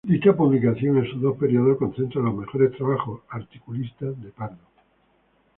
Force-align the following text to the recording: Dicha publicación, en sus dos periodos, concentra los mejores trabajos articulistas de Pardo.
Dicha 0.03 0.35
publicación, 0.35 0.97
en 0.97 1.05
sus 1.11 1.21
dos 1.21 1.37
periodos, 1.37 1.77
concentra 1.77 2.23
los 2.23 2.33
mejores 2.33 2.75
trabajos 2.75 3.21
articulistas 3.29 4.19
de 4.19 4.31
Pardo. 4.31 4.63